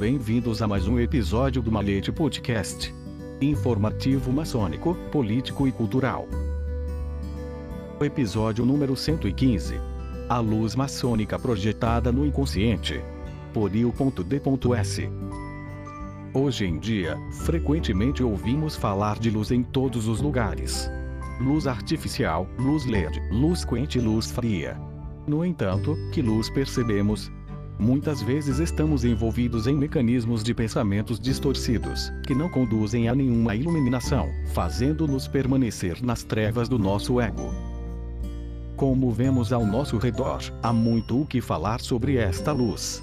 [0.00, 2.90] bem-vindos a mais um episódio do Malete Podcast.
[3.38, 6.26] Informativo maçônico, político e cultural.
[8.00, 9.78] Episódio número 115.
[10.26, 12.98] A luz maçônica projetada no inconsciente.
[13.52, 15.10] Por il.d.s.
[16.32, 20.90] Hoje em dia, frequentemente ouvimos falar de luz em todos os lugares.
[21.38, 24.80] Luz artificial, luz LED, luz quente e luz fria.
[25.26, 27.30] No entanto, que luz percebemos?
[27.80, 34.28] Muitas vezes estamos envolvidos em mecanismos de pensamentos distorcidos, que não conduzem a nenhuma iluminação,
[34.52, 37.54] fazendo-nos permanecer nas trevas do nosso ego.
[38.76, 43.02] Como vemos ao nosso redor, há muito o que falar sobre esta luz.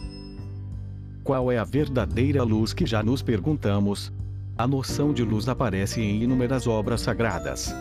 [1.24, 4.14] Qual é a verdadeira luz que já nos perguntamos?
[4.56, 7.74] A noção de luz aparece em inúmeras obras sagradas.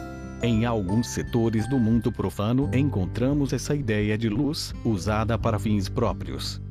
[0.42, 6.64] Em alguns setores do mundo profano encontramos essa ideia de luz, usada para fins próprios.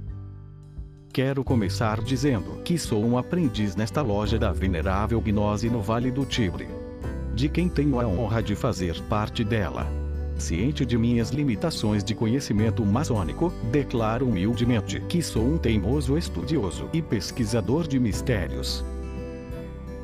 [1.15, 6.25] Quero começar dizendo que sou um aprendiz nesta loja da venerável Gnose no Vale do
[6.25, 6.67] Tibre.
[7.33, 9.87] De quem tenho a honra de fazer parte dela.
[10.37, 17.01] Ciente de minhas limitações de conhecimento maçônico, declaro humildemente que sou um teimoso estudioso e
[17.01, 18.83] pesquisador de mistérios.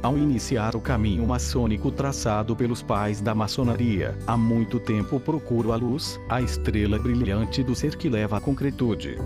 [0.01, 5.75] Ao iniciar o caminho maçônico traçado pelos pais da maçonaria, há muito tempo procuro a
[5.75, 9.17] luz, a estrela brilhante do ser que leva à concretude.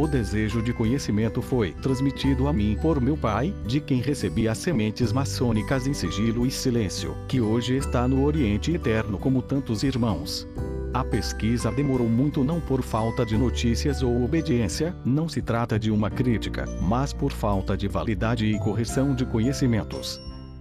[0.00, 4.56] O desejo de conhecimento foi transmitido a mim por meu pai, de quem recebi as
[4.56, 10.48] sementes maçônicas em sigilo e silêncio, que hoje está no Oriente Eterno como tantos irmãos.
[10.94, 15.90] A pesquisa demorou muito não por falta de notícias ou obediência, não se trata de
[15.90, 20.18] uma crítica, mas por falta de validade e correção de conhecimentos.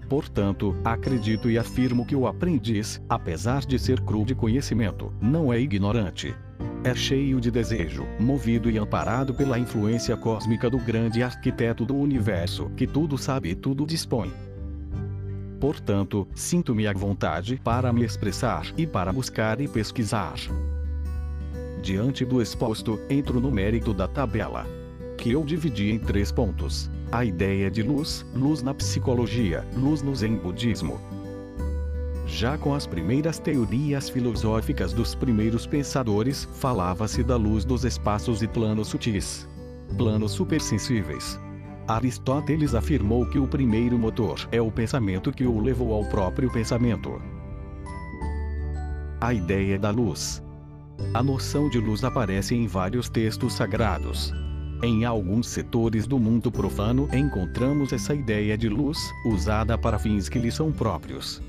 [0.10, 5.58] Portanto, acredito e afirmo que o aprendiz, apesar de ser cru de conhecimento, não é
[5.62, 6.36] ignorante.
[6.82, 12.70] É cheio de desejo, movido e amparado pela influência cósmica do grande arquiteto do universo,
[12.78, 14.32] que tudo sabe e tudo dispõe.
[15.60, 20.36] Portanto, sinto-me à vontade para me expressar e para buscar e pesquisar.
[21.82, 24.66] Diante do exposto, entro no mérito da tabela,
[25.18, 30.16] que eu dividi em três pontos: a ideia de luz, luz na psicologia, luz no
[30.16, 30.98] Zen budismo,
[32.30, 38.48] já com as primeiras teorias filosóficas dos primeiros pensadores, falava-se da luz dos espaços e
[38.48, 39.48] planos sutis.
[39.98, 41.40] Planos supersensíveis.
[41.88, 47.20] Aristóteles afirmou que o primeiro motor é o pensamento que o levou ao próprio pensamento.
[49.20, 50.44] A ideia da luz.
[51.14, 54.32] A noção de luz aparece em vários textos sagrados.
[54.84, 60.38] Em alguns setores do mundo profano encontramos essa ideia de luz, usada para fins que
[60.38, 61.42] lhe são próprios.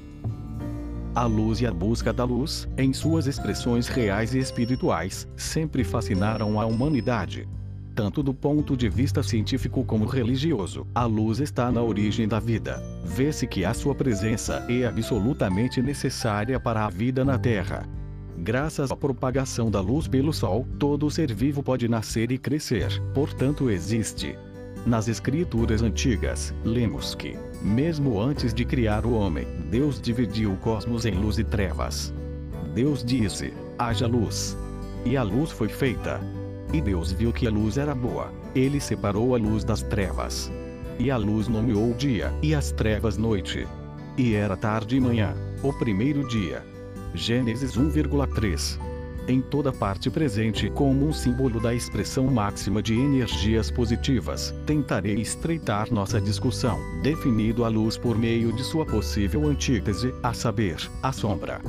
[1.13, 6.61] A luz e a busca da luz, em suas expressões reais e espirituais, sempre fascinaram
[6.61, 7.49] a humanidade.
[7.97, 12.81] Tanto do ponto de vista científico como religioso, a luz está na origem da vida.
[13.05, 17.89] Vê-se que a sua presença é absolutamente necessária para a vida na Terra.
[18.39, 23.69] Graças à propagação da luz pelo Sol, todo ser vivo pode nascer e crescer, portanto
[23.69, 24.39] existe.
[24.87, 31.07] Nas escrituras antigas, lemos que, mesmo antes de criar o homem, Deus dividiu o cosmos
[31.07, 32.13] em luz e trevas.
[32.75, 34.57] Deus disse: haja luz.
[35.05, 36.21] E a luz foi feita.
[36.73, 38.33] E Deus viu que a luz era boa.
[38.55, 40.51] Ele separou a luz das trevas.
[40.99, 43.67] E a luz nomeou o dia, e as trevas noite.
[44.19, 46.65] E era tarde e manhã, o primeiro dia.
[47.15, 48.90] Gênesis 1,3
[49.31, 54.55] em toda parte presente como um símbolo da expressão máxima de energias positivas.
[54.67, 60.77] Tentarei estreitar nossa discussão, definindo a luz por meio de sua possível antítese, a saber,
[61.03, 61.61] a sombra.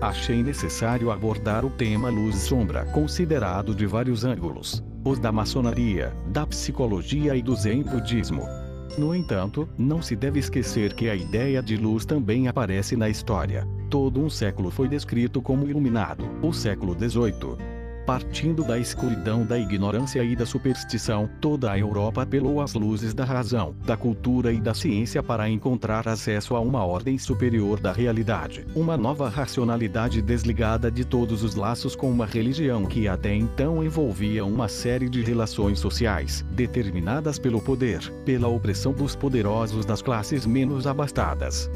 [0.00, 7.36] Achei necessário abordar o tema luz-sombra, considerado de vários ângulos: os da maçonaria, da psicologia
[7.36, 8.59] e do zen budismo.
[8.98, 13.66] No entanto, não se deve esquecer que a ideia de luz também aparece na história.
[13.88, 17.69] Todo um século foi descrito como iluminado, o século XVIII.
[18.10, 23.24] Partindo da escuridão da ignorância e da superstição, toda a Europa apelou às luzes da
[23.24, 28.66] razão, da cultura e da ciência para encontrar acesso a uma ordem superior da realidade,
[28.74, 34.44] uma nova racionalidade desligada de todos os laços com uma religião que até então envolvia
[34.44, 40.84] uma série de relações sociais, determinadas pelo poder, pela opressão dos poderosos das classes menos
[40.84, 41.70] abastadas.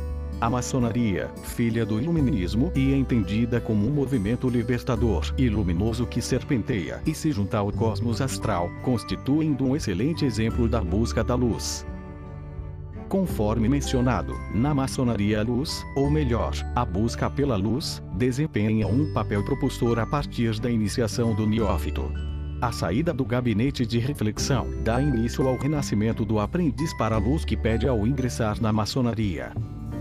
[0.44, 7.00] A maçonaria, filha do iluminismo e entendida como um movimento libertador e luminoso que serpenteia
[7.06, 11.87] e se junta ao cosmos astral, constituindo um excelente exemplo da busca da luz.
[13.08, 19.43] Conforme mencionado, na maçonaria a luz, ou melhor, a busca pela luz, desempenha um papel
[19.46, 22.12] propulsor a partir da iniciação do neófito.
[22.61, 27.46] A saída do gabinete de reflexão dá início ao renascimento do aprendiz para a luz
[27.46, 29.50] que pede ao ingressar na maçonaria.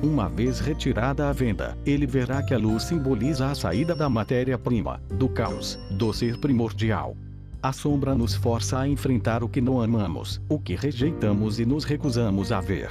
[0.03, 5.01] Uma vez retirada a venda, ele verá que a luz simboliza a saída da matéria-prima,
[5.11, 7.15] do caos, do ser primordial.
[7.61, 11.85] A sombra nos força a enfrentar o que não amamos, o que rejeitamos e nos
[11.85, 12.89] recusamos a ver.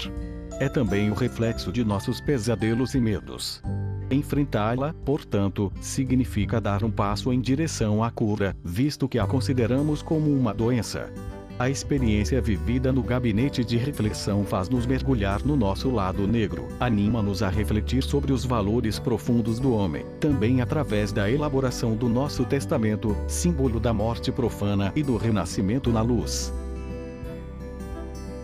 [0.58, 3.62] É também o reflexo de nossos pesadelos e medos.
[4.10, 10.30] Enfrentá-la, portanto, significa dar um passo em direção à cura, visto que a consideramos como
[10.32, 11.12] uma doença.
[11.58, 17.48] A experiência vivida no gabinete de reflexão faz-nos mergulhar no nosso lado negro, anima-nos a
[17.48, 23.78] refletir sobre os valores profundos do homem, também através da elaboração do nosso testamento, símbolo
[23.78, 26.52] da morte profana e do renascimento na luz.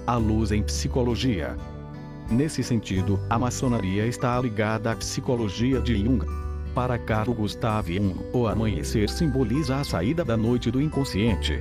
[0.07, 1.57] A luz em psicologia.
[2.31, 6.25] Nesse sentido, a maçonaria está ligada à psicologia de Jung.
[6.75, 11.59] Para Carl Gustav Jung, o amanhecer simboliza a saída da noite do inconsciente.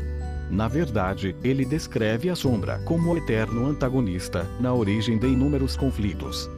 [0.49, 6.49] Na verdade, ele descreve a sombra como o eterno antagonista, na origem de inúmeros conflitos.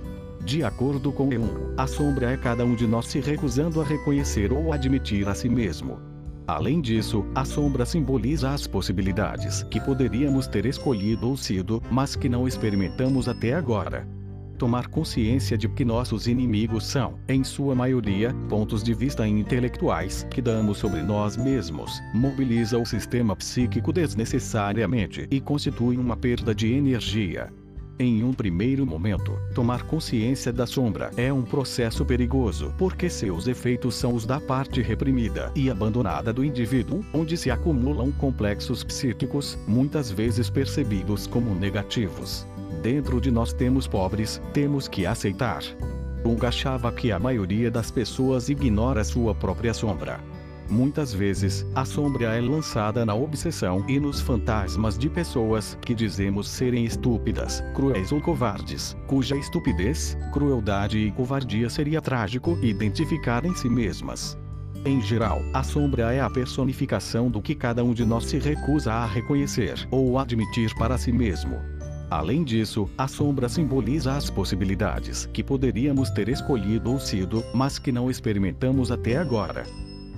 [0.43, 4.53] De acordo com Jung, a sombra é cada um de nós se recusando a reconhecer
[4.53, 5.99] ou admitir a si mesmo.
[6.47, 12.27] Além disso, a sombra simboliza as possibilidades que poderíamos ter escolhido ou sido, mas que
[12.27, 14.07] não experimentamos até agora.
[14.59, 20.41] Tomar consciência de que nossos inimigos são, em sua maioria, pontos de vista intelectuais que
[20.41, 27.49] damos sobre nós mesmos, mobiliza o sistema psíquico desnecessariamente e constitui uma perda de energia.
[27.97, 33.95] Em um primeiro momento, tomar consciência da sombra é um processo perigoso, porque seus efeitos
[33.95, 40.11] são os da parte reprimida e abandonada do indivíduo, onde se acumulam complexos psíquicos, muitas
[40.11, 42.45] vezes percebidos como negativos.
[42.81, 45.61] Dentro de nós temos pobres, temos que aceitar.
[46.23, 50.19] Jung achava que a maioria das pessoas ignora sua própria sombra.
[50.69, 56.47] Muitas vezes, a sombra é lançada na obsessão e nos fantasmas de pessoas que dizemos
[56.47, 63.67] serem estúpidas, cruéis ou covardes, cuja estupidez, crueldade e covardia seria trágico identificar em si
[63.67, 64.37] mesmas.
[64.85, 68.93] Em geral, a sombra é a personificação do que cada um de nós se recusa
[68.93, 71.78] a reconhecer ou admitir para si mesmo.
[72.09, 77.91] Além disso, a sombra simboliza as possibilidades que poderíamos ter escolhido ou sido, mas que
[77.91, 79.63] não experimentamos até agora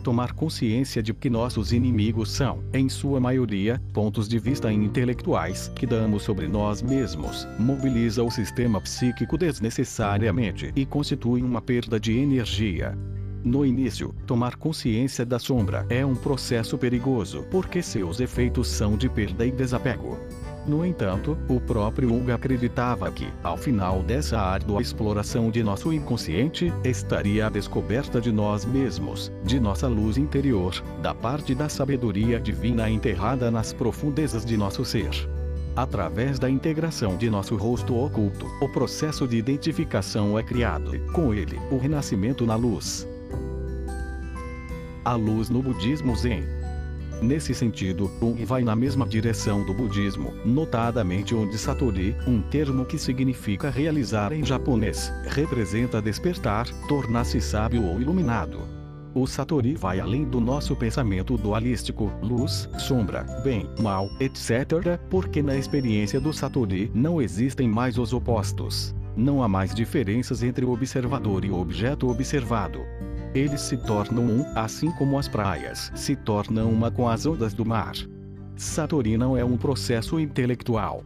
[0.02, 5.86] tomar consciência de que nossos inimigos são, em sua maioria, pontos de vista intelectuais que
[5.86, 12.98] damos sobre nós mesmos, mobiliza o sistema psíquico desnecessariamente e constitui uma perda de energia.
[13.44, 19.10] No início, tomar consciência da sombra é um processo perigoso porque seus efeitos são de
[19.10, 20.20] perda e desapego.
[20.66, 26.72] No entanto, o próprio Hugo acreditava que, ao final dessa árdua exploração de nosso inconsciente,
[26.84, 32.90] estaria a descoberta de nós mesmos, de nossa luz interior, da parte da sabedoria divina
[32.90, 35.10] enterrada nas profundezas de nosso ser.
[35.76, 41.58] Através da integração de nosso rosto oculto, o processo de identificação é criado, com ele,
[41.72, 43.08] o renascimento na luz.
[45.04, 46.61] A luz no budismo Zen
[47.22, 52.98] Nesse sentido, Jung vai na mesma direção do budismo, notadamente onde Satori, um termo que
[52.98, 58.60] significa realizar em japonês, representa despertar, tornar-se sábio ou iluminado.
[59.14, 65.56] O Satori vai além do nosso pensamento dualístico, luz, sombra, bem, mal, etc., porque na
[65.56, 68.96] experiência do Satori não existem mais os opostos.
[69.16, 72.80] Não há mais diferenças entre o observador e o objeto observado.
[73.34, 77.66] Eles se tornam um, assim como as praias se tornam uma com as ondas do
[77.66, 77.94] mar.
[78.58, 81.04] Satori não é um processo intelectual.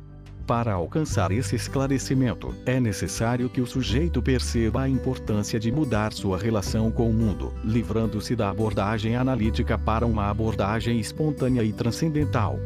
[0.47, 6.37] Para alcançar esse esclarecimento, é necessário que o sujeito perceba a importância de mudar sua
[6.37, 12.59] relação com o mundo, livrando-se da abordagem analítica para uma abordagem espontânea e transcendental.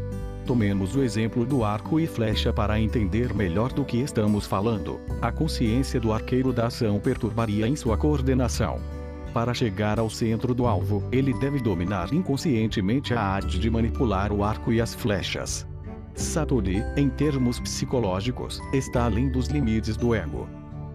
[0.45, 4.99] Tomemos o exemplo do arco e flecha para entender melhor do que estamos falando.
[5.21, 8.98] A consciência do arqueiro da ação perturbaria em sua coordenação.
[9.33, 14.43] Para chegar ao centro do alvo, ele deve dominar inconscientemente a arte de manipular o
[14.43, 15.67] arco e as flechas.
[16.15, 20.47] Satori, em termos psicológicos, está além dos limites do ego.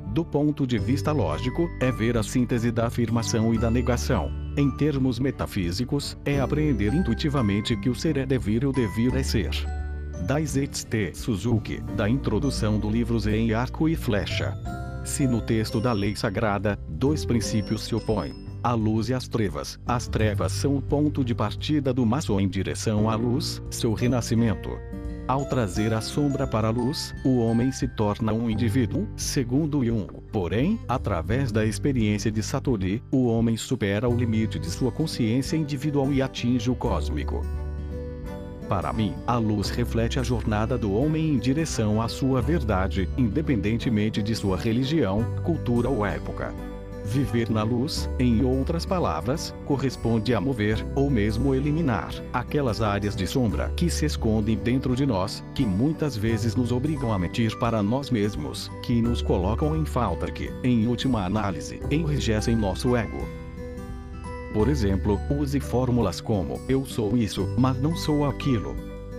[0.08, 4.30] Do ponto de vista lógico, é ver a síntese da afirmação e da negação.
[4.56, 9.22] Em termos metafísicos, é apreender intuitivamente que o ser é devir e o devir é
[9.22, 9.50] ser.
[10.26, 14.54] Daisetsu Suzuki, da introdução do livro Zen Arco e Flecha.
[15.04, 19.78] Se no texto da lei sagrada, dois princípios se opõem, a luz e as trevas,
[19.86, 24.70] as trevas são o ponto de partida do maçom em direção à luz, seu renascimento.
[25.28, 30.08] Ao trazer a sombra para a luz, o homem se torna um indivíduo, segundo Jung.
[30.32, 36.10] Porém, através da experiência de Satori, o homem supera o limite de sua consciência individual
[36.12, 37.42] e atinge o cósmico.
[38.68, 44.22] Para mim, a luz reflete a jornada do homem em direção à sua verdade, independentemente
[44.22, 46.54] de sua religião, cultura ou época.
[47.04, 53.26] Viver na luz, em outras palavras, corresponde a mover, ou mesmo eliminar, aquelas áreas de
[53.26, 57.82] sombra que se escondem dentro de nós, que muitas vezes nos obrigam a mentir para
[57.82, 63.43] nós mesmos, que nos colocam em falta que, em última análise, enrijecem nosso ego.
[64.54, 68.74] Por exemplo, use fórmulas como: eu sou isso, mas não sou aquilo.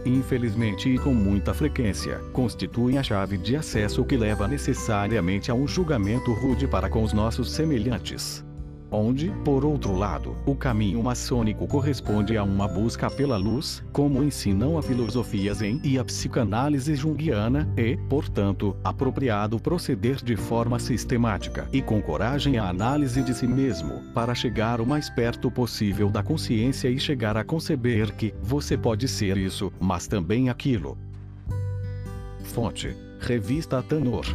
[0.06, 5.68] Infelizmente e com muita frequência, constituem a chave de acesso que leva necessariamente a um
[5.68, 8.46] julgamento rude para com os nossos semelhantes
[8.92, 14.78] onde, por outro lado, o caminho maçônico corresponde a uma busca pela luz, como ensinam
[14.78, 21.82] a filosofias Zen e a psicanálise junguiana, e, portanto, apropriado proceder de forma sistemática e
[21.82, 26.90] com coragem à análise de si mesmo, para chegar o mais perto possível da consciência
[26.90, 30.98] e chegar a conceber que você pode ser isso, mas também aquilo.
[32.44, 34.26] Fonte: Revista Tanor.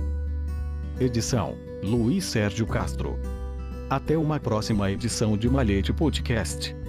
[0.98, 3.18] Edição: Luiz Sérgio Castro.
[3.90, 6.79] Até uma próxima edição de Malhete Podcast.